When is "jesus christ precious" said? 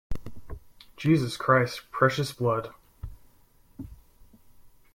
0.97-2.31